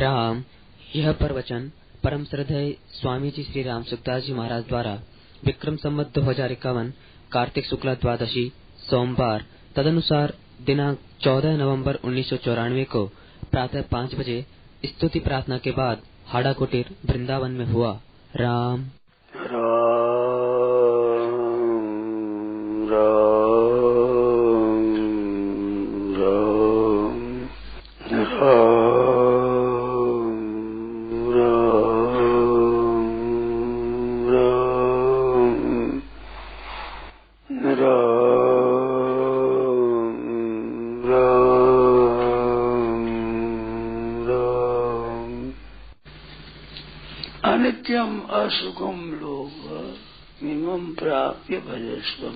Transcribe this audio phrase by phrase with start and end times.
[0.00, 0.42] राम,
[0.96, 1.70] यह प्रवचन
[2.04, 4.92] परम श्रद्धेय स्वामी जी श्री राम सुखदास जी महाराज द्वारा
[5.44, 6.92] विक्रम संवत दो हज़ार इक्यावन
[7.32, 8.44] कार्तिक शुक्ला द्वादशी
[8.80, 9.44] सोमवार,
[9.76, 10.34] तदनुसार
[10.66, 13.04] दिनांक 14 नवंबर उन्नीस सौ चौरानवे को
[13.50, 14.44] प्रातः पाँच बजे
[14.86, 17.92] स्तुति प्रार्थना के बाद हाड़ा कुटीर वृंदावन में हुआ।
[18.36, 18.88] राम।
[47.50, 49.50] अनित्यम असुखम लोग
[50.42, 52.28] मिमम प्राप्य भजस्व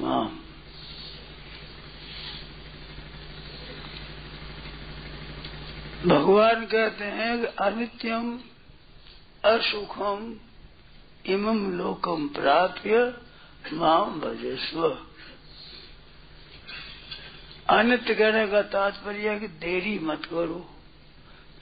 [6.06, 8.38] भगवान कहते हैं कि अनित्यम
[9.44, 10.34] असुखम
[11.26, 13.14] इमम लोकम प्राप्य
[13.72, 14.98] माम भजस्व।
[17.70, 20.70] अनित्य कहने का तात्पर्य कि देरी मत करो।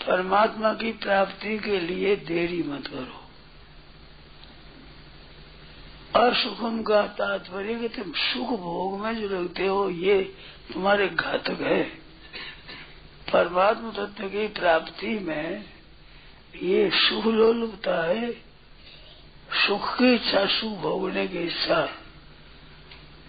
[0.07, 3.22] परमात्मा की प्राप्ति के लिए देरी मत करो।
[6.17, 10.23] असुखम का तात्पर्य कि तुम सुख भोग में जो लगते हो, ये
[10.73, 11.83] तुम्हारे घातक है।
[13.33, 15.65] परमात्मा तत्व की प्राप्ति में
[16.63, 18.33] ये सुख लोलुपता है,
[19.67, 21.81] सुख की इच्छा सुख भोगने की इच्छा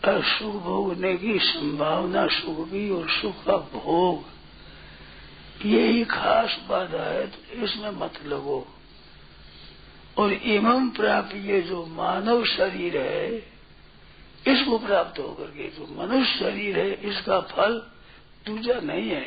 [0.08, 4.32] और सुख भोगने की संभावना सुख की और सुख का भोग
[5.66, 8.66] यही खास बाधा है तो इसमें मत लगो।
[10.18, 13.36] और इमम प्राप्त ये जो मानव शरीर है,
[14.48, 17.88] इसको प्राप्त होकर के जो मनुष्य शरीर है, इसका फल
[18.46, 19.26] दूजा नहीं है।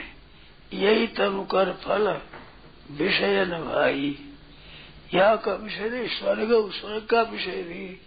[0.72, 2.20] यही तनुकर फल
[2.90, 4.18] विषय न भाई।
[5.14, 8.00] यहाँ का विषय नहीं, स्वर्ग स्वर्ग का विषय भी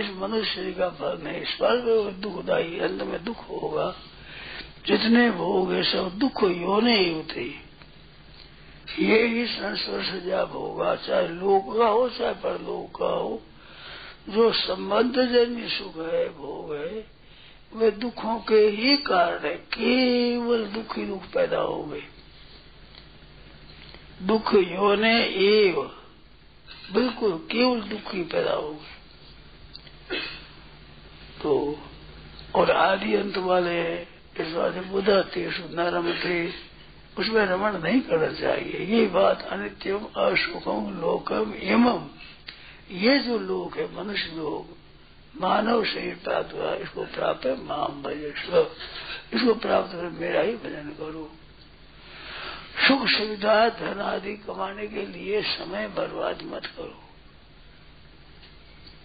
[0.00, 3.96] इस मनुष्य का फल नहीं। स्वर्ग दुखदायी अंत में दुख होगा।
[4.86, 7.40] जितने भोग है, सब दुख योने ही होते
[8.98, 13.42] ये ही संस्पर्श जब होगा चाहे लोक का हो चाहे परलोक का हो,
[14.28, 17.06] जो संबंध जन्य सुख है, भोग है,
[17.74, 22.02] वे दुखों के ही कारण है। केवल दुख दुख पैदा हो गए।
[24.22, 25.90] दुख योने एव,
[26.92, 28.92] बिल्कुल केवल दुख ही पैदा हो गए।
[31.42, 31.78] तो
[32.54, 33.94] और आदि अंत वाले
[34.40, 36.71] इस वाले बुधा थे नरम थे
[37.18, 42.08] उसमें रमण नहीं करना चाहिए। ये बात अनित्यम, अशुभम, लोकम एवं
[42.90, 44.82] ये जो लोक है, मनुष्य लोग
[45.40, 48.70] मानव शरीर प्राप्त हुआ, इसको प्राप्त है माम भजस्व।
[49.34, 51.32] इसको प्राप्त कर मेरा ही भजन करो।
[52.88, 56.98] सुख सुविधा, धन आदि कमाने के लिए समय बर्बाद मत करो।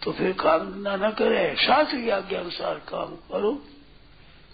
[0.04, 3.64] तो फिर काम धंधा न करे। शास्त्र की आज्ञा अनुसार काम करो।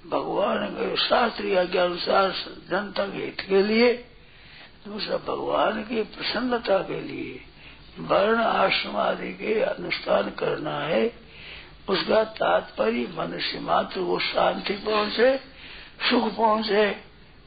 [0.09, 2.31] भगवान के शास्त्रीय आज्ञा अनुसार
[2.69, 3.93] जनता के हित के लिए,
[4.87, 7.41] दूसरा भगवान की प्रसन्नता के लिए,
[7.99, 11.13] वर्ण आश्रम आदि के अनुष्ठान करना है,
[11.89, 15.37] उसका तात्पर्य मनुष्य मात्र वो शांति पहुँचे,
[16.09, 16.95] सुख पहुँचे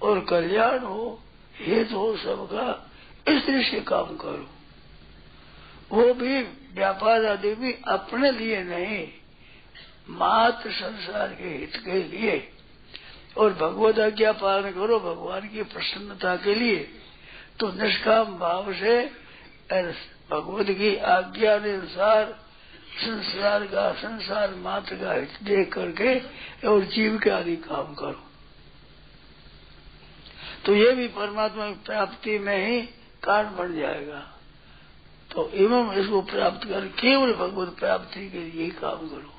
[0.03, 1.23] और कल्याण हो,
[1.61, 2.91] हेतु हो सबका,
[3.29, 4.49] इस से काम करो।
[5.93, 6.43] वो भी
[6.75, 9.09] व्यापार आदि भी अपने लिए नहीं
[10.09, 12.53] मात्र संसार के हित के लिए।
[13.37, 16.89] और भगवत आज्ञा पालन करो भगवान की प्रसन्नता के लिए।
[17.61, 19.07] तो निष्काम भाव से
[20.31, 22.47] भगवत की आज्ञा अनुसार
[22.97, 26.21] संसार का, संसार मात्र का हित देख करके
[26.69, 28.23] और जीव के आदि काम करो।
[30.65, 32.83] तो ये भी परमात्मा की प्राप्ति में ही
[33.25, 34.33] कारण बन जाएगा।
[35.35, 39.36] तो एवं इसको प्राप्त कर केवल भगवत प्राप्ति के लिए काम करो।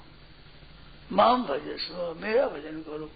[1.11, 3.09] माम भजस्व मेरा भजन करो।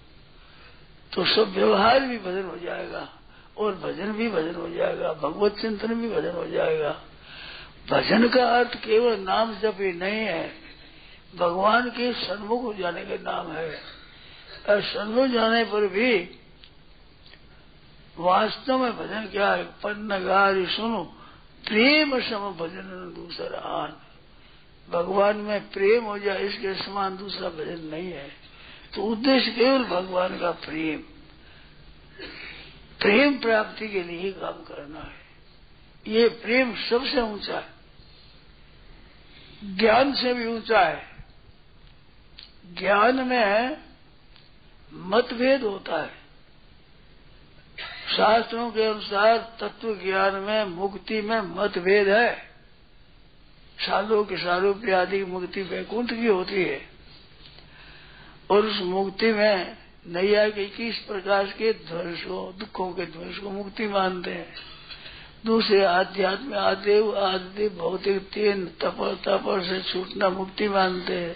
[1.12, 3.08] तो सब व्यवहार भी भजन हो जाएगा,
[3.58, 6.92] और भजन भी भजन हो जाएगा, भगवत चिंतन भी भजन हो जाएगा।
[7.90, 10.52] भजन का अर्थ केवल नाम जप ही नहीं है,
[11.36, 13.70] भगवान के सन्मुख जाने का नाम है।
[14.70, 16.38] और सन्मुख जाने पर भी
[18.18, 19.64] वास्तव में भजन क्या है?
[19.64, 21.04] पन्नगारी सुनो,
[21.64, 24.01] प्रेम सम भजन दूसरा आन।
[24.92, 28.30] भगवान में प्रेम हो जाए, इसके समान दूसरा भजन नहीं है।
[28.96, 31.00] तो उद्देश्य केवल भगवान का प्रेम।
[33.00, 35.22] प्रेम प्राप्ति के लिए ही काम करना है।
[36.08, 37.82] ये प्रेम सबसे ऊँचा है।
[39.78, 41.12] ज्ञान से भी ऊँचा है।
[42.74, 43.78] ज्ञान में
[44.94, 46.22] मतभेद होता है।
[48.18, 52.51] शास्त्रों के अनुसार तत्व ज्ञान में मुक्ति में मतभेद है।
[53.86, 56.82] साधु के सारूप्य आदि मुक्ति वैकुंठ की होती है।
[58.52, 63.88] और उस मुक्ति में नैया के इक्कीस प्रकार के ध्वंसों, दुखों के ध्वंस को मुक्ति
[63.88, 64.54] मानते हैं।
[65.46, 71.36] दूसरे आध्यात्म आदेव, आदि भौतिक, तीन तपर तपर से छूटना मुक्ति मानते हैं।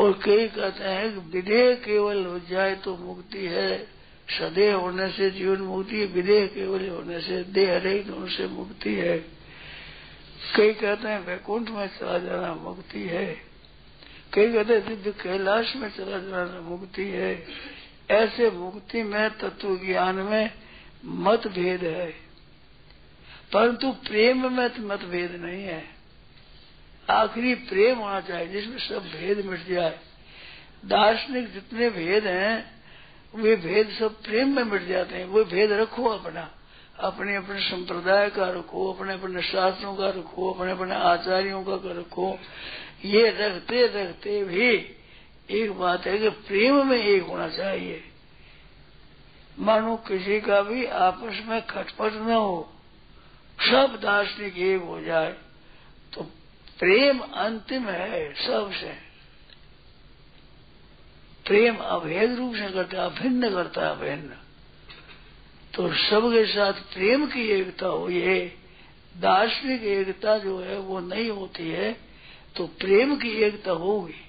[0.00, 3.86] और कई कहते हैं कि विदेह केवल हो जाए तो मुक्ति है।
[4.28, 8.94] सदैव होने से जीवन मुक्ति है, विदेह केवल होने से, देह रहित होने से मुक्ति
[8.94, 9.39] है।
[10.56, 13.36] कई कहते हैं, वैकुंठ में चला जाना मुक्ति है।
[14.34, 17.46] कई कहते हैं, दिव्य कैलाश में चला जाना मुक्ति है।
[18.10, 20.50] ऐसे मुक्ति में तत्व ज्ञान में
[21.04, 22.10] मतभेद है।
[23.52, 25.84] परंतु प्रेम में तो मतभेद नहीं है।
[27.10, 29.98] आखिरी प्रेम होना चाहिए, जिसमें सब भेद मिट जाए।
[30.84, 32.82] दार्शनिक जितने भेद हैं,
[33.34, 36.54] वे भेद सब प्रेम में मिट जाते हैं। वो भेद रखो अपना।
[37.00, 42.38] अपने अपने संप्रदाय का रखो, अपने अपने शास्त्रों का रखो, अपने अपने आचार्यों का रखो।
[43.04, 44.70] ये रखते रखते भी
[45.50, 48.02] एक बात है कि प्रेम में एक होना चाहिए।
[49.58, 52.72] मानो किसी का भी आपस में खटपट न हो,
[53.58, 55.32] सब दार्शनिक एक हो जाए
[56.12, 56.22] तो
[56.78, 58.92] प्रेम अंतिम है सबसे।
[61.46, 64.39] प्रेम अभेद रूप से करता है, अभिन्न करता है, अभिन्न।
[65.74, 68.56] तो सबके साथ प्रेम की एकता हो ये
[69.16, 71.96] दार्शनिक एकता जो है वो नहीं होती है
[72.56, 74.26] तो प्रेम की एकता होगी।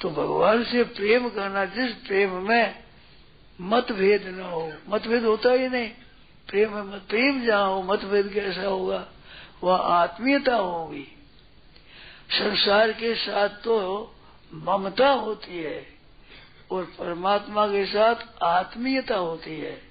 [0.00, 2.84] तो भगवान से प्रेम करना, जिस प्रेम में
[3.60, 5.88] मतभेद न हो, मतभेद होता ही नहीं।
[6.48, 9.08] प्रेम मत, प्रेम जहाँ हो, मतभेद कैसा होगा?
[9.62, 11.06] वह आत्मीयता होगी।
[12.30, 14.14] संसार के साथ तो
[14.54, 15.97] ममता होती है।
[16.70, 19.82] और परमात्मा के साथ आत्मीयता होती है।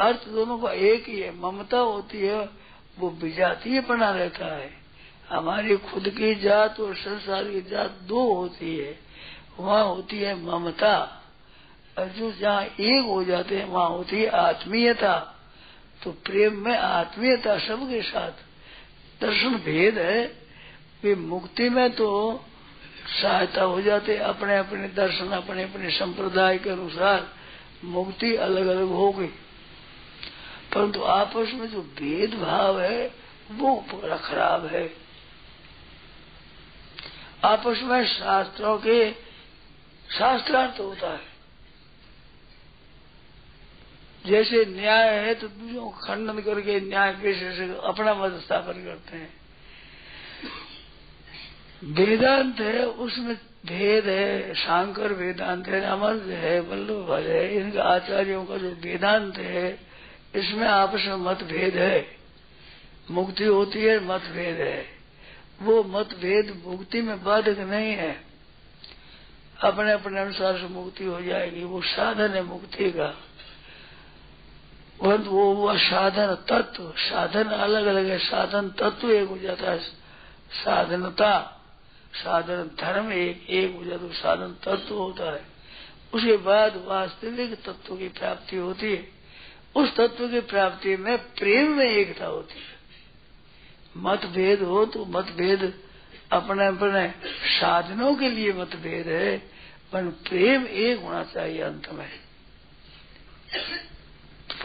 [0.00, 2.48] अर्थ दोनों का एक ही है, ममता होती है,
[2.98, 4.70] वो विजातीय बना रहता है।
[5.28, 8.98] हमारी खुद की जात और संसार की जात दो होती है।
[9.58, 11.22] वहाँ होती है ममता।
[11.98, 15.38] और जो जहाँ एक हो जाते हैं, वहाँ होती है आत्मीयता।
[16.04, 18.32] तो प्रेम में आत्मीयता सबके साथ।
[19.20, 20.42] दर्शन भेद है।
[21.02, 22.40] वे मुक्ति में तो
[23.20, 27.28] सहायता हो जाते अपने अपने दर्शन, अपने अपने संप्रदाय के अनुसार
[27.84, 29.26] मुक्ति अलग अलग हो गई।
[30.74, 33.14] परंतु आपस में जो भेदभाव है,
[33.50, 34.94] वो बड़ा खराब है।
[37.44, 39.12] आपस में शास्त्रों के
[40.18, 41.32] शास्त्रार्थ होता है।
[44.26, 49.41] जैसे न्याय है तो दूसरों को खंडन करके न्याय से अपना मत स्थापन करते हैं।
[51.84, 53.34] वेदांत है, उसमें
[53.66, 59.78] भेद है, शांकर वेदांत है, अमर है, वल्लभ है, इनके आचार्यों का जो वेदांत है,
[60.34, 62.06] इसमें आपस में मतभेद है।
[63.10, 64.86] मुक्ति होती है, मतभेद है।
[65.62, 68.20] वो मतभेद मुक्ति में बाधक नहीं है।
[69.64, 73.06] अपने अपने अनुसार से मुक्ति हो जाएगी, वो साधन है मुक्ति का।
[75.02, 79.78] परंतु वो हुआ साधन तत्व। साधन अलग अलग है, साधन तत्व एक हो जाता है,
[80.52, 81.58] साधनता।
[82.14, 85.44] साधन धर्म एक एक हो जाता है साधन तत्व होता है।
[86.14, 89.08] उसके बाद वास्तविक तत्व की प्राप्ति होती है।
[89.76, 92.82] उस तत्व की प्राप्ति में प्रेम में एकता होती है।
[93.96, 95.82] मतभेद हो तो मतभेद
[96.32, 97.14] अपने अपने
[97.60, 99.38] साधनों के लिए मतभेद है,
[99.92, 102.10] पर प्रेम एक होना चाहिए अंत में।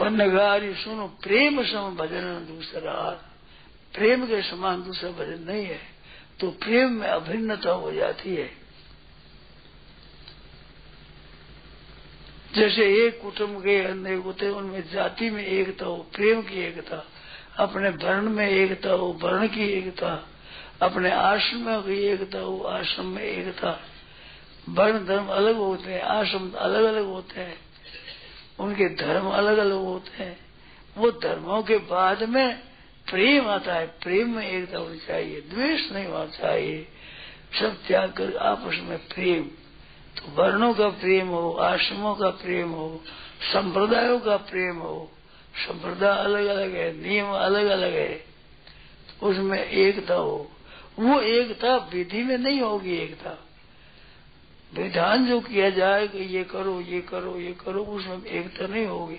[0.00, 3.10] पन्नगारी सुनो, प्रेम सम भजन दूसरा।
[3.94, 5.97] प्रेम के समान दूसरा भजन नहीं है।
[6.40, 8.50] तो प्रेम में अभिन्नता हो जाती है।
[12.54, 17.06] जैसे एक कुटुंब के अनेक होते उनमें जाति में एकता हो, प्रेम की एकता,
[17.56, 20.28] अपने वर्ण में एकता हो वर्ण की एकता,
[20.82, 23.80] अपने आश्रम की एकता हो, आश्रम में एकता।
[24.68, 27.58] वर्ण धर्म अलग होते हैं, आश्रम अलग अलग होते हैं।
[28.60, 30.40] उनके धर्म अलग अलग होते हैं।
[30.98, 32.67] वो धर्मों के बाद में
[33.10, 36.88] प्रेम आता है, प्रेम में एकता होनी चाहिए, द्वेष नहीं होना चाहिए।
[37.60, 39.42] सब त्याग कर आपस में प्रेम।
[40.16, 43.02] तो वर्णों का प्रेम हो, आश्रमों का प्रेम हो,
[43.52, 45.10] संप्रदायों का प्रेम हो,
[45.56, 48.24] संप्रदाय अलग अलग है, नियम अलग अलग है
[49.22, 50.50] उसमें एकता हो।
[50.98, 53.44] वो एकता विधि में नहीं होगी एकता।
[54.74, 59.18] विधान जो किया जाए कि ये करो ये करो ये करो, उसमें एकता नहीं होगी।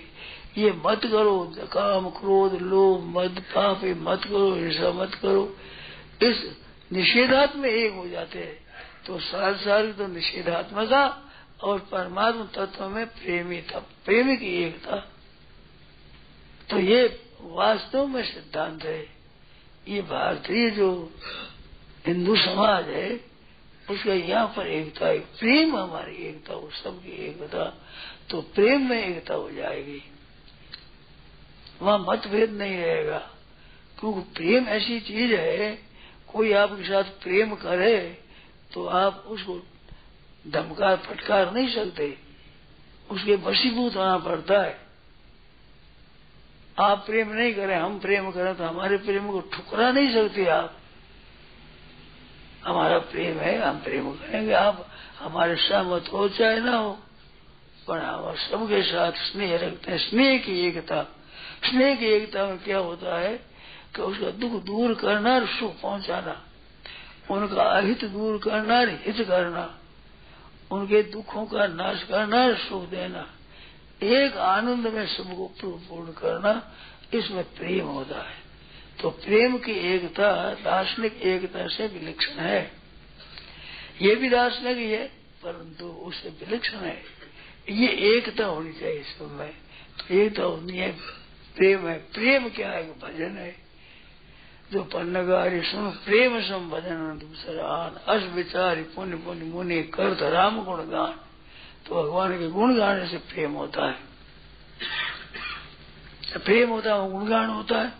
[0.58, 5.56] ये मत करो काम क्रोध, लोभ, मद, पाप, ये मत करो ऐसा मत करो।
[6.22, 6.56] इस
[6.92, 8.66] निषेधात्म एक हो जाते हैं।
[9.06, 14.96] तो सार सार तो था और परमात्मा तत्व में प्रेमी था। प्रेमी की एकता
[16.70, 19.06] तो ये वास्तव में सिद्धांत है।
[19.88, 21.10] ये भारतीय जो
[22.06, 23.20] हिंदू समाज है,
[23.90, 27.64] उसका यहाँ पर एकता है। प्रेम हमारी एकता हो सबकी एकता।
[28.30, 30.09] तो प्रेम में एकता हो जाएगी।
[31.82, 33.18] वहाँ मतभेद नहीं रहेगा।
[34.00, 35.78] क्योंकि प्रेम ऐसी चीज़ है,
[36.32, 38.18] कोई आपके साथ प्रेम करे
[38.72, 39.60] तो आप उसको
[40.48, 42.18] धमकार, फटकार नहीं सकते।
[43.10, 44.78] उसके वशीभूत होना पड़ता है।
[46.78, 50.76] आप प्रेम नहीं करें, हम प्रेम करें तो हमारे प्रेम को ठुकरा नहीं सकते आप।
[52.64, 56.98] हमारा प्रेम है, हम प्रेम करेंगे। आप हमारे सहमत हो चाहे ना हो,
[57.88, 61.06] पर हम सबके साथ स्नेह रखते हैं, स्नेह की एकता।
[61.64, 63.36] स्नेह की एकता में क्या होता है
[63.96, 66.42] कि उसका दुख दूर करना और सुख पहुंचाना,
[67.30, 69.78] उनका अहित दूर करना और हित करना,
[70.70, 73.26] उनके दुखों का नाश करना और सुख देना,
[74.02, 76.52] एक आनंद में सबको पूर्ण करना
[77.14, 78.38] इसमें प्रेम होता है।
[79.02, 82.72] तो प्रेम की एकता, दार्शनिक एकता से विलक्षण है।
[84.02, 85.06] ये भी दार्शनिक ही है,
[85.42, 87.02] परंतु उससे विलक्षण है।
[87.70, 89.52] ये एकता होनी चाहिए सब
[89.98, 91.19] तो एकता होनी है।
[91.60, 93.56] प्रेम है, प्रेम क्या है भजन है?
[94.72, 100.76] जो पन्नगारी सुन, प्रेम सम भजन दूसरा अस विचारी पुण्य पुण्य मुनि करत राम गुण
[100.76, 101.20] गान।
[101.88, 103.96] तो भगवान के गुण गाने से प्रेम होता है।
[106.38, 107.92] प्रेम होता है गुणगान होता है।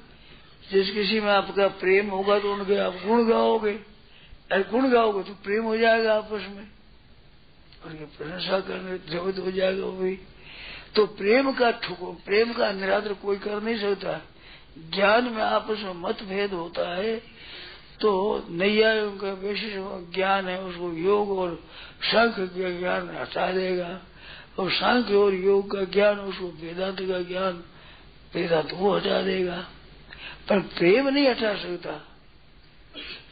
[0.71, 3.73] जिस किसी में आपका प्रेम होगा तो उनके आप गुण गाओगे।
[4.53, 6.69] अरे गुण गाओगे तो प्रेम हो जाएगा आपस में।
[7.87, 10.19] उनकी प्रशंसा करने जगत हो जाएगा वही
[10.97, 11.71] तो प्रेम का
[12.27, 14.21] प्रेम का निरादर कोई कर नहीं सकता।
[14.95, 17.17] ज्ञान में आपस में मतभेद होता है
[18.01, 19.73] तो नैया का विशेष
[20.15, 21.65] ज्ञान है, उसको योग और
[22.03, 24.01] सांख्य का ज्ञान हटा देगा।
[24.59, 27.65] और सांख्य और योग का ज्ञान, उसको वेदांत का ज्ञान,
[28.35, 29.69] वेदांत वो हटा देगा।
[30.49, 32.07] पर प्रेम नहीं हटा सकता।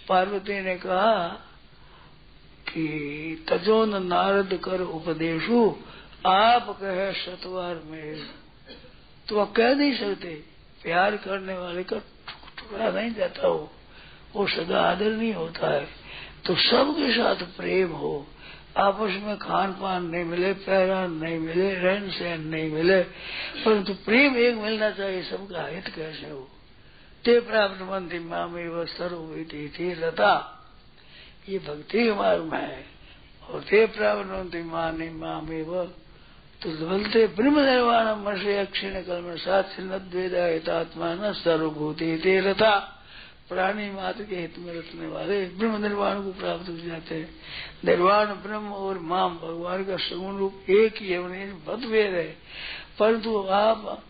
[0.08, 1.28] पार्वती ने कहा
[2.68, 5.74] कि तजोन नारद कर उपदेशु
[6.28, 8.26] आप कहे सतवार में
[9.28, 10.34] तो आप कह नहीं सकते,
[10.82, 11.98] प्यार करने वाले का
[12.58, 13.70] टुकड़ा नहीं जाता हो,
[14.34, 15.86] वो सदा आदर नहीं होता है।
[16.46, 18.26] तो सबके साथ प्रेम हो,
[18.76, 23.00] आपस में खान पान नहीं मिले, पैरान नहीं मिले रहन सहन नहीं मिले,
[23.64, 26.48] परंतु तो प्रेम एक मिलना चाहिए, सबका हित कैसे हो?
[27.24, 30.34] ते प्राप्त मंत्री मामी व सर्वती थी लता
[31.48, 32.84] ये भक्ति के मार्ग में है।
[33.50, 35.82] और ते प्राप्त मंत्री मानी मामी व
[36.62, 38.94] तो बोलते ब्रह्म निर्वाण मर्षे अक्षिण
[40.10, 42.78] द्वेदात्मा न सर्वभूति लता
[43.48, 47.28] प्राणी मात्र के हित में रखने वाले ब्रह्म निर्वाण को प्राप्त हो जाते हैं।
[47.84, 52.36] निर्वाण ब्रह्म और माम भगवान का सगुण रूप एक ही है मतभेद है।
[52.98, 54.02] परंतु आप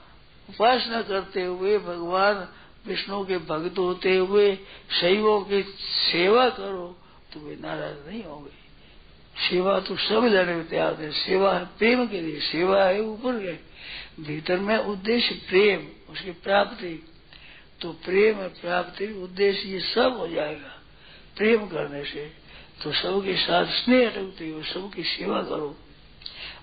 [0.49, 2.49] उपासना करते हुए भगवान
[2.87, 4.55] विष्णु के भक्त होते हुए
[5.01, 5.63] शैवों की
[6.13, 6.87] सेवा करो
[7.33, 8.68] तो वे नाराज़ नहीं होंगे।
[9.39, 13.53] सेवा तो सब लड़े तैयार है सेवा है प्रेम के लिए, सेवा है ऊपर के।
[14.23, 17.09] भीतर में उद्देश्य प्रेम, उसकी प्राप्ति।
[17.81, 20.83] तो प्रेम और प्राप्ति, उद्देश्य ये सब हो जाएगा
[21.37, 22.33] प्रेम करने से।
[22.83, 25.77] तो सबके साथ स्नेह रखते हो सबकी सेवा करो।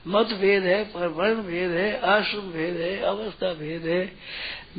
[0.07, 4.11] मत भेद है पर वर्ण भेद है, आश्रम भेद है, अवस्था भेद है,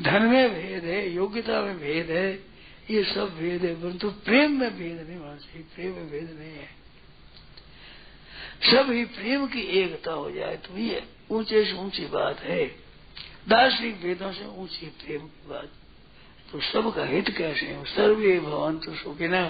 [0.01, 2.33] धन में भेद है, योग्यता में भेद है।
[2.91, 6.53] ये सब भेद है, परंतु प्रेम में भेद नहीं होना चाहिए। प्रेम में भेद नहीं
[6.53, 6.86] है।
[8.65, 12.67] ही प्रेम की एकता हो जाए तो ये ऊँचे से ऊँची बात है।
[13.49, 15.69] दार्शनिक वेदों से ऊँची प्रेम की बात।
[16.53, 17.85] तो सबका हित कैसे हो?
[17.85, 19.49] सर्वे भवन तो सुखिना,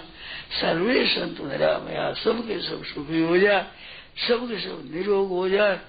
[0.61, 3.67] सर्वे संत निरामया। सबके सब सुखी हो जाए,
[4.29, 5.81] सबके सब निरोग हो जाए,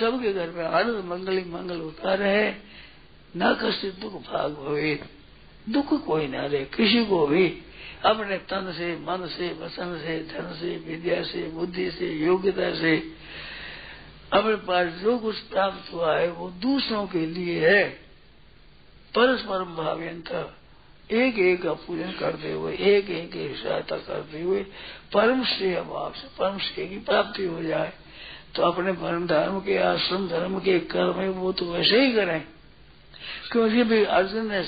[0.00, 2.54] सबके घर में आनंद, मंगल मंगल होता रहे।
[3.36, 5.00] न कष्ट दुख भाग भवे
[5.68, 7.48] दुख कोई ना रहे किसी को भी
[8.04, 13.12] अपने तन से, मन से वसन से, धन से, विद्या से, बुद्धि से, योग्यता से
[14.32, 17.88] अपने पास जो कुछ प्राप्त हुआ है, वो दूसरों के लिए है।
[19.14, 20.56] परस्पर भाव्यंत
[21.10, 24.66] एक एक का पूजन करते हुए एक एक की सहायता करते हुए
[25.12, 27.92] परम श्रेय भाव से परम श्रेय की प्राप्ति हो जाए।
[28.54, 32.44] तो अपने परम धर्म के आश्रम, धर्म के कर्म है, वो तो वैसे ही करें।
[33.52, 34.62] क्योंकि भी अर्जुन ने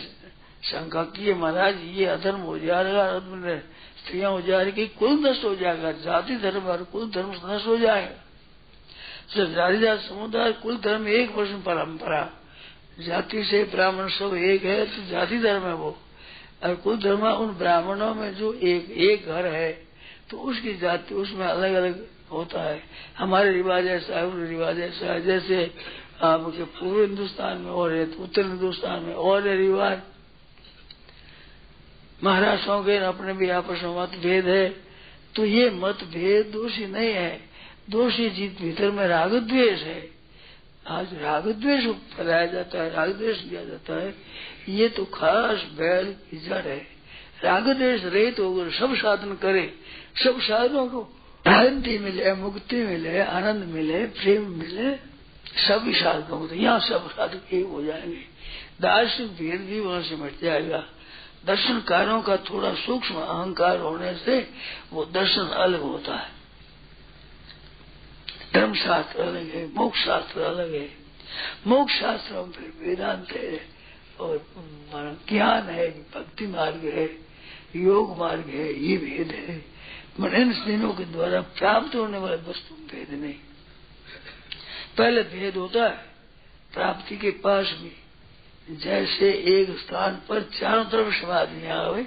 [0.67, 3.05] शंका की महाराज, ये अधर्म हो जाएगा
[3.99, 8.25] स्त्रियाँ हो जाएगी कुल नष्ट हो जाएगा, जाति धर्म और कुल धर्म नष्ट हो जाएगा।
[9.27, 12.29] तो जाति समुदाय, कुल धर्म एक वर्ष परंपरा।
[12.99, 15.97] जाति से ब्राह्मण सब एक है तो जाति धर्म है वो।
[16.65, 19.71] और कुल धर्म उन ब्राह्मणों में जो एक एक घर है
[20.31, 22.83] तो उसकी जाति उसमें अलग अलग होता है।
[23.19, 25.71] हमारे रिवाज ऐसा है रिवाज ऐसा है। जैसे
[26.23, 29.99] आपके पूर्व हिंदुस्तान में और है तो उत्तर हिंदुस्तान में और है रिवाज।
[32.25, 34.69] महाराष्ट्रों के अपने भी आपस में मत भेद है।
[35.35, 37.41] तो ये मत भेद दोषी नहीं है।
[37.91, 40.11] दोषी जीत भीतर में राग द्वेष है।
[40.89, 44.15] आज राग द्वेष फैलाया जाता है, राग द्वेष दिया जाता है।
[44.69, 46.87] ये तो खास बैल की जड़ है।
[47.45, 49.75] राग द्वेष रहे तो अगर सब साधन करे।
[50.25, 54.97] सब साधनों को शांति मिले, मुक्ति मिले, आनंद मिले, प्रेम मिले।
[55.61, 58.19] सभी साधनों को यहाँ सब साधक एक हो जाएँगे।
[58.81, 60.87] दार्शनिक भेद भी वहाँ से मिट जाएगा।
[61.47, 64.51] दर्शनकारों का थोड़ा सूक्ष्म अहंकार होने से
[64.93, 66.31] वो दर्शन अलग होता है।
[68.55, 70.89] धर्म शास्त्र अलग है मोक्ष शास्त्र अलग है।
[71.67, 73.69] मोक्ष शास्त्र में फिर वेदांत है
[74.21, 74.47] और
[75.29, 77.07] ज्ञान है, भक्ति मार्ग है,
[77.77, 79.65] योग मार्ग है, ये भेद है।
[80.21, 83.35] मन इन दिनों के द्वारा प्राप्त होने वाले वस्तु भेद नहीं।
[84.99, 86.07] पहले भेद होता है,
[86.75, 88.06] प्राप्ति के पास भी।
[88.69, 92.03] जैसे एक स्थान पर चारों तरफ़ समाधि आवे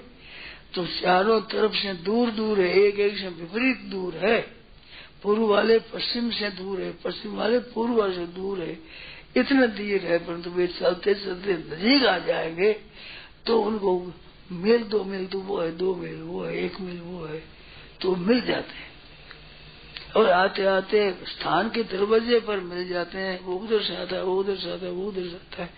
[0.76, 4.40] तो चारों तरफ़ से दूर दूर है, एक एक से विपरीत दूर है।
[5.24, 8.78] पूर्व वाले पश्चिम से दूर है, पश्चिम वाले पूर्व वाले से दूर है।
[9.38, 12.72] इतने दूर है, परंतु वे चलते चलते नजीक आ जाएँगे
[13.46, 14.14] तो उनको
[14.52, 17.44] मिल दो मिल तो वो है, दो मिल, वो है, एक मिल, वो है
[18.02, 18.89] तो मिल जाते हैं।
[20.16, 24.24] और आते आते स्थान के दरवाजे पर मिल जाते हैं, वो उधर से आता है,
[24.24, 25.70] वो उधर से आता है, वो उधर से आता है।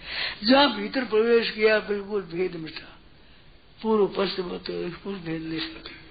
[0.44, 2.98] जहाँ भीतर प्रवेश किया, बिल्कुल भेद मिटा।
[3.84, 4.50] पूर्व पश्चिम
[4.90, 6.02] कुछ भेद नहीं सकते।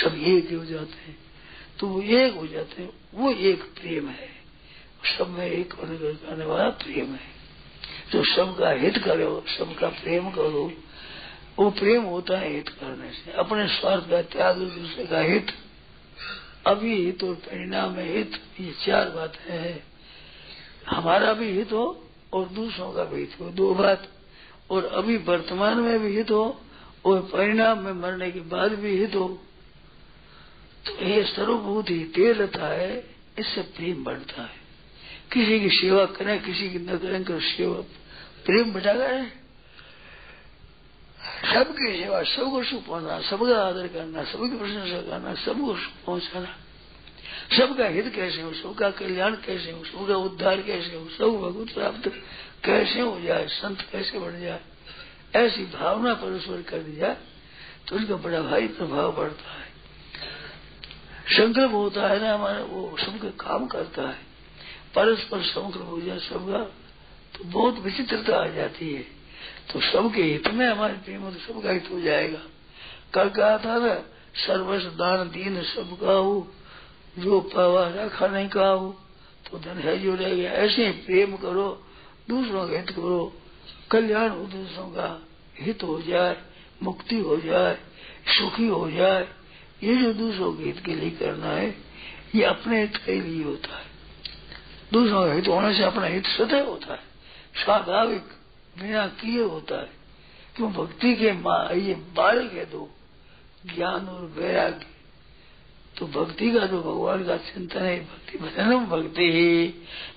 [0.00, 1.18] सब एक हो जाते हैं।
[1.80, 4.28] तो वो एक हो जाते हैं। वो एक प्रेम है।
[5.18, 7.34] सब में एक होने करने वाला प्रेम है।
[8.12, 10.72] जो सबका हित करो सबका प्रेम करो,
[11.58, 15.46] वो प्रेम होता है हित करने से। अपने स्वार्थ का त्याग दूसरे का हित
[16.66, 19.84] अभी हित और परिणाम हित, ये चार बातें हैं।
[20.86, 24.08] हमारा भी हित हो और दूसरों का भी हित हो, दो बात।
[24.70, 26.60] और अभी वर्तमान में भी हित हो
[27.04, 29.42] और परिणाम में मरने के बाद भी हित हो।
[30.86, 34.64] तो ये सर्वभूत ही तेल रहता है, इससे प्रेम बढ़ता है।
[35.32, 37.76] किसी की सेवा करें, किसी की न करें, कर सेवा।
[38.44, 39.43] प्रेम बढ़ा करें
[41.24, 46.50] सबकी सेवा सबको सुख पहुंचाना सबका आदर करना सबकी प्रशंसा करना सबको सुख पहुंचाना
[47.52, 52.08] सबका हित कैसे हो सबका कल्याण कैसे हो सबका उद्धार कैसे हो सब भगवत प्राप्त
[52.64, 54.60] कैसे हो जाए संत कैसे बढ़ जाए
[55.34, 57.12] ऐसी भावना परस्पर कर दिया
[57.88, 59.72] तो उसका बड़ा भारी प्रभाव पड़ता है
[61.30, 64.22] संकल्प होता है ना हमारा वो सबके काम करता है
[64.94, 66.62] परस्पर संकल्प हो जाए सबका
[67.34, 69.04] तो बहुत विचित्रता आ जाती है
[69.72, 72.40] तो सबके हित में हमारे प्रेम तो सबका हित हो जाएगा।
[73.14, 73.94] कल कहा था ना,
[74.46, 76.48] सर्वस्व दान दीन सबका हो
[77.18, 79.00] जो पावा रखा नहीं कहा। हो
[79.50, 81.86] तो धन है जो रह गया, ऐसे ही प्रेम करो,
[82.28, 83.32] दूसरों का हित करो।
[83.90, 85.26] कल्याण हो दूसरों का,
[85.60, 86.36] हित हो जाए,
[86.82, 87.78] मुक्ति हो जाए,
[88.26, 89.28] सुखी हो जाए।
[89.82, 91.76] ये जो दूसरों के हित के लिए करना है,
[92.34, 93.84] ये अपने हित के लिए होता है।
[94.92, 97.00] दूसरों का हित होने से अपना हित सदैव होता है।
[97.64, 98.22] स्वाभाविक।
[98.80, 99.90] बिना किए होता है
[100.56, 101.26] क्यों भक्ति के
[101.80, 102.88] ये बालक है दो,
[103.74, 104.86] ज्ञान और वैराग्य।
[105.98, 109.66] तो भक्ति का तो भगवान का चिंतन है, भक्ति भजन भक्ति ही।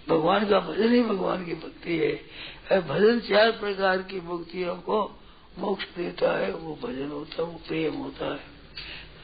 [0.10, 5.20] भगवान का भजन ही भगवान की भक्ति है। भजन चार प्रकार की भक्तियों को
[5.60, 8.58] मोक्ष देता है, वो भजन होता है, वो प्रेम होता है।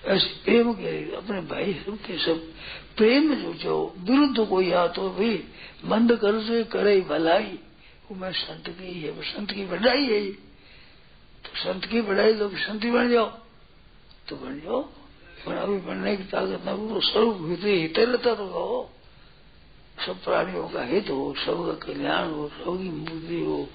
[0.05, 2.39] ऐसे प्रेम के अपने भाई सब के सब
[2.97, 5.43] प्रेम जो जो विरुद्ध कोई आ तो भी
[5.85, 7.59] मंद कर से करे भलाई।
[8.13, 10.31] मैं, संत की है वो संत की बढ़ाई है
[11.43, 13.29] तो संत की बढ़ाई तो संत बन जाओ।
[14.27, 14.81] तो बन जाओ।
[15.45, 18.89] पर अभी बनने की ताकत न वो स्वरूप हित रहता तो कहो
[20.05, 23.67] सब प्राणियों का हित हो, सबका कल्याण हो, सबकी मुक्ति हो।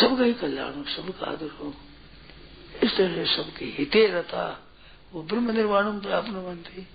[0.00, 1.74] सबका ही कल्याण हो, सबका आदर हो।
[2.82, 4.42] इस तरह से सबके हिते रहता
[5.12, 6.86] वो ब्रह्म निर्वाण प्राप्त बनती।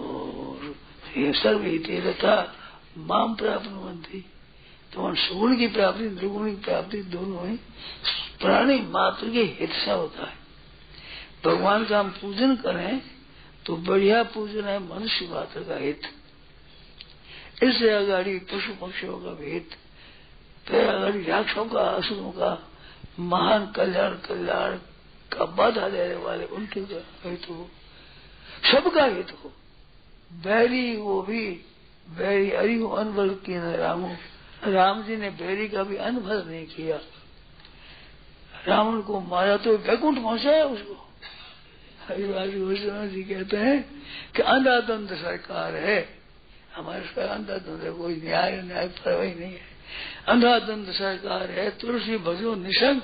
[0.00, 0.74] और
[1.16, 2.54] ये सर्व हिते रहता
[2.98, 4.24] माम प्राप्त बनती।
[4.94, 7.56] तो सुगुण की प्राप्ति दुर्गुण की प्राप्ति दोनों ही
[8.40, 10.36] प्राणी मात्र के हित से होता है।
[11.44, 13.00] भगवान का हम पूजन करें
[13.66, 16.00] तो बढ़िया पूजन है मनुष्य मात्र का हित।
[17.62, 19.70] इससे अगाड़ी पशु पक्षियों का भी हित।
[20.68, 22.50] फिर अगाड़ी राक्षों का, असुरों का,
[23.20, 24.76] महान कल्याण कल्याण
[25.32, 27.68] का बाधा देने वाले उनके हित हो।
[28.72, 29.52] सबका हित हो।
[30.32, 31.46] बैरी वो भी,
[32.08, 34.16] बैरी अरि हो अनबल की रामो
[34.64, 37.00] राम जी ने बैरी का भी अनुभव नहीं किया।
[38.66, 41.04] रावण को मारा तो वैकुंठ पहुँचाया उसको।
[43.08, 44.02] जी कहते हैं
[44.36, 46.18] कि अंधाधुंध सरकार है।
[46.74, 49.60] हमारे सरकार अंधाधुंध है, कोई न्याय न्याय परवाही नहीं है।
[50.28, 53.02] अंधाधुंध सरकार है, तुलसी भजो निशंक,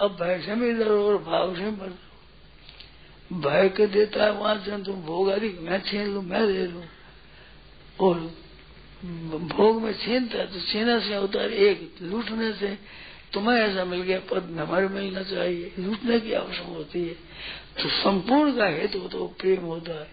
[0.00, 1.98] अब भय से भी डरो और भाव से मर
[3.32, 5.28] भय के देता है, वहाँ से तुम भोग
[5.60, 6.82] मैं छीन लू, मैं दे लू।
[8.00, 8.43] और
[9.38, 12.78] भोग में छीनता है तो छीना से है एक लूटने से
[13.32, 17.14] तुम्हें ऐसा मिल गया, पद हमारे मिलना चाहिए। लूटने की आवश्यक होती है।
[17.82, 20.04] तो संपूर्ण का हित हो तो प्रेम होता है।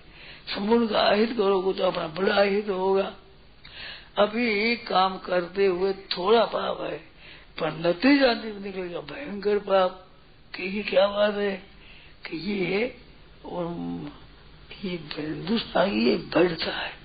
[0.47, 3.15] संपूर्ण का अहित करोगे तो अपना बड़ा अहित होगा।
[4.17, 6.97] अभी एक काम करते हुए थोड़ा पाप है,
[7.59, 10.07] पर नतीजा निकलेगा। भयंकर पाप।
[10.55, 11.63] कि क्या बात है?
[12.29, 12.95] कि ये
[13.45, 13.67] और
[14.85, 17.00] ये हिंदुस्तान ये बढ़ता है।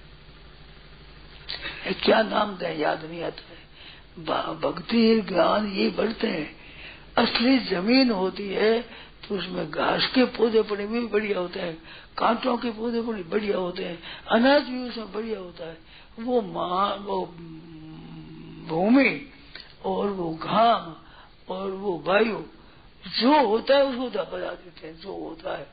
[1.95, 2.73] क्या नाम दे?
[2.73, 6.55] याद नहीं आता है। भक्ति, ज्ञान ये बढ़ते हैं।
[7.19, 8.81] असली ज़मीन होती है
[9.29, 11.77] तो उसमें घास के पौधे पड़े भी बढ़िया होते हैं,
[12.19, 13.99] कांटों के पौधे पड़े बढ़िया होते हैं,
[14.31, 15.77] अनाज भी उसमें बढ़िया होता है।
[16.19, 17.25] वो माँ, वो
[18.69, 19.21] भूमि
[19.85, 20.95] और वो घाम
[21.49, 22.39] और वो वायु,
[23.05, 25.67] जो होता है उसको बता देते हैं, जो होता है।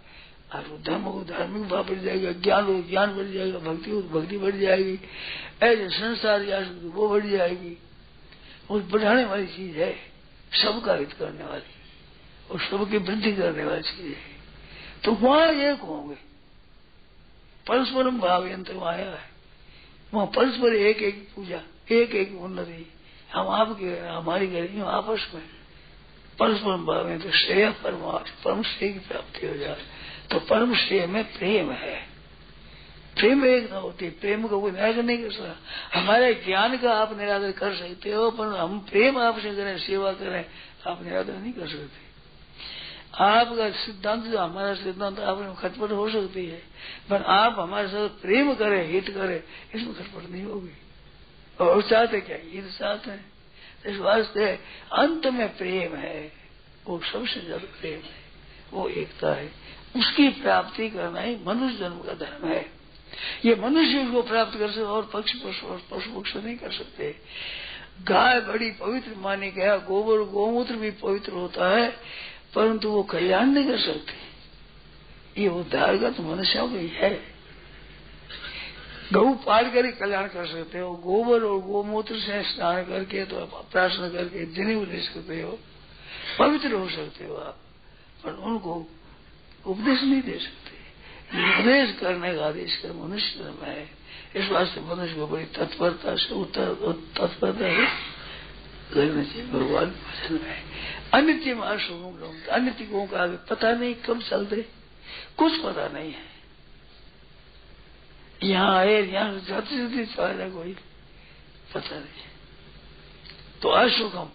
[0.61, 4.55] धर्म को धार्मिक भाव बढ़ जाएगा, ज्ञान हो ज्ञान बढ़ जाएगा, भक्ति हो भक्ति बढ़
[4.55, 4.99] जाएगी,
[5.63, 7.77] ऐसे संसार या वो बढ़ जाएगी।
[8.71, 9.95] वो बढ़ाने वाली चीज़ है,
[10.53, 11.75] सबका हित करने वाली,
[12.51, 14.33] और सबकी वृद्धि करने वाली चीज़ है।
[15.05, 16.15] तो वहाँ एक होंगे।
[17.67, 19.29] परस्परम भाव यंत्र आया है।
[20.13, 21.61] वहाँ परस्पर एक एक पूजा,
[21.91, 22.93] एक एक उन्नति
[23.33, 25.43] हम आपके, हमारी करेंगे आपस में
[26.39, 29.77] परस्परम भाव यंत्र, श्रेय परमार्थ, परम श्रेय की प्राप्ति हो जाए।
[30.33, 31.95] तो परम श्रेय में प्रेम है।
[33.19, 37.17] प्रेम एक न होती, प्रेम का कोई निराकर नहीं कर सकता। हमारे ज्ञान का आप
[37.17, 40.45] निराकर कर सकते हो, पर हम प्रेम आपसे करें, सेवा करें,
[40.87, 42.13] आप निराकर नहीं कर सकते।
[43.23, 46.61] आपका सिद्धांत जो हमारा सिद्धांत आप खटपट हो सकती है,
[47.09, 49.43] पर आप हमारे साथ प्रेम करें, हित करें,
[49.75, 50.77] इसमें खटपट नहीं होगी।
[51.59, 52.37] और चाहते क्या?
[52.43, 53.25] हित चाहते हैं।
[53.85, 54.45] इस वास्ते
[54.93, 56.31] अंत में प्रेम है,
[56.87, 58.22] वो सबसे ज़्यादा प्रेम है।
[58.73, 59.51] वो एकता है।
[59.95, 62.65] उसकी प्राप्ति करना ही मनुष्य जन्म का धर्म है।
[63.45, 67.15] ये मनुष्य को प्राप्त कर सकते और पक्ष पशु पशु पक्ष नहीं कर सकते।
[68.03, 71.89] गाय बड़ी पवित्र मानी गया, गोबर गोमूत्र भी पवित्र होता है,
[72.55, 77.11] परंतु वो कल्याण नहीं कर सकते। ये उद्धार का मनुष्यों है
[79.13, 83.45] गऊ पाल कर ही कल्याण कर सकते हो, गोबर और गोमूत्र से स्नान करके तो
[83.71, 85.57] प्रार्थना करके दिन ले सकते हो,
[86.39, 87.59] पवित्र हो सकते हो आप।
[88.23, 88.87] पर उनको
[89.65, 90.73] उपदेश नहीं दे सकते।
[91.59, 93.89] उपदेश करने का आदेश कर मनुष्य धर्म है।
[94.35, 96.73] इस वास्ते मनुष्य को बड़ी तत्परता से उत्तर,
[97.17, 98.13] तत्परता है
[98.97, 100.63] लगना चाहिए, भगवान भजन में
[101.13, 104.65] अनित्य में अशुभ लोग, अनित्य को का पता नहीं कब चलते
[105.37, 106.33] कुछ पता नहीं है।
[108.43, 110.73] यहाँ आए, यहाँ जाते जाते चला कोई
[111.73, 112.23] पता नहीं।
[113.61, 114.29] तो अशुभम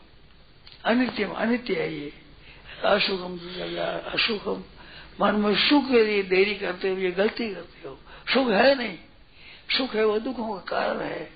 [0.84, 2.27] अनित्यम, अनित्य है ये।
[2.84, 4.62] दूसरा अशुभम
[5.20, 7.98] मन में सुख के लिए देरी करते हुए गलती करते हो।
[8.34, 8.98] सुख है नहीं।
[9.78, 11.30] सुख है, वो दुखों का कारण है।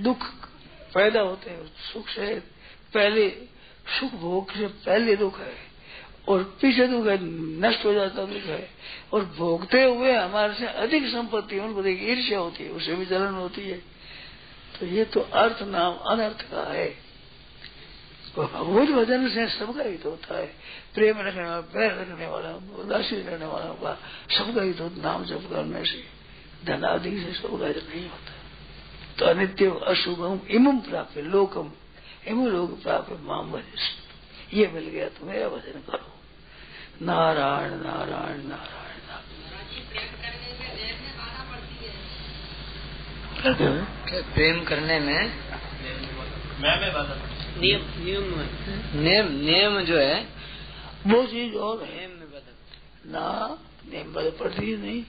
[0.00, 0.26] दुख
[0.94, 2.40] पैदा होते हैं, सुख से
[2.94, 3.28] पहले
[4.00, 5.56] सुख भोग से पहले दुख है।
[6.28, 7.18] और पीछे दुख है,
[7.60, 8.70] नष्ट हो जाता दुख है।
[9.12, 13.34] और भोगते हुए हमारे से अधिक संपत्ति, उनको देख ईर्ष्या होती है, उसे भी जलन
[13.34, 13.78] होती है।
[14.80, 17.03] तो ये तो अर्थ नाम अनर्थ का है।
[18.36, 20.46] भगवत भजन से सबका हित होता है।
[20.94, 22.50] प्रेम रखने वाला पैर रखने वाला
[22.82, 23.92] उदासी रहने वाला का
[24.36, 26.00] सबका हित होता नाम जप करने से
[26.64, 28.32] धनादि से सबका हित नहीं होता।
[29.18, 31.70] तो अनित्य अशुभम इमम प्राप्त लोकम
[32.28, 36.10] इम लोग प्राप्त माम भजन ये मिल गया तो मेरा भजन करो।
[37.02, 39.00] नारायण नारायण नारायण।
[43.44, 43.84] नारायण
[44.34, 45.22] प्रेम करने में?
[47.58, 48.24] नियम नियम
[49.02, 50.28] नियम नियम जो है
[51.06, 53.58] वो चीज़ और है। में बदल। ना
[53.92, 55.04] नियम बदल पड़ती है नहीं।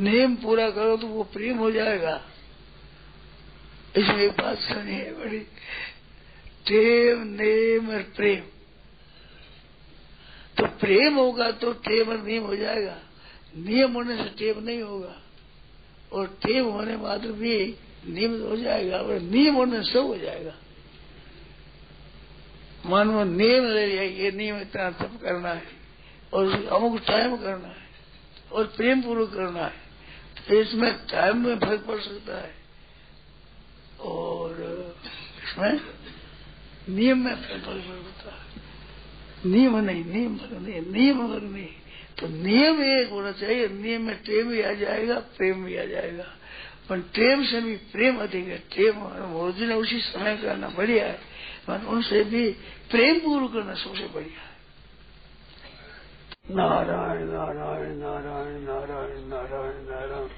[0.00, 2.22] नियम पूरा करो तो वो प्रेम हो जाएगा।
[3.96, 5.38] इसमें एक बात सुनी है बड़ी।
[6.66, 8.40] टेम नेम और प्रेम।
[10.58, 12.98] तो प्रेम होगा तो टेम और नियम हो जाएगा।
[13.56, 15.22] नियम होने से टेम नहीं होगा।
[16.12, 17.76] और टेम होने मात्र भी
[18.08, 20.54] नियम हो जाएगा और नियम होने से सब हो जाएगा।
[22.86, 25.62] मन में नियम ले लिया, ये नियम इतना तप करना है।
[26.34, 27.88] और अमुक टाइम करना है,
[28.52, 29.72] और प्रेम पूर्वक करना है।
[30.48, 32.54] तो इसमें टाइम में फ़र्क पड़ सकता है।
[34.00, 34.56] और
[35.44, 35.80] इसमें
[36.96, 38.44] नियम में फ़र्क पड़ सकता है।
[39.52, 41.66] नियम नहीं नियम नहीं नियम नहीं
[42.18, 46.24] तो नियम एक होना चाहिए। नियम में टेम भी आ जाएगा, प्रेम भी आ जाएगा।
[46.88, 48.92] पर टेम से भी प्रेम अधिक है। टेम
[49.32, 51.33] भोजन उसी समय करना बढ़िया है।
[51.68, 52.50] पर उनसे भी
[52.90, 54.52] प्रेम पूर्व करना सबसे बढ़िया है।
[56.50, 60.28] नारायण नारायण नारायण नारायण नारायण नारायण।